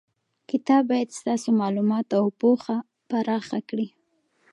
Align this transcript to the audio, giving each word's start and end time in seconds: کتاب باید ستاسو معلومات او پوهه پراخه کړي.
کتاب 0.49 0.83
باید 0.89 1.09
ستاسو 1.19 1.49
معلومات 1.61 2.07
او 2.19 2.25
پوهه 2.39 2.77
پراخه 3.09 3.59
کړي. 3.69 3.87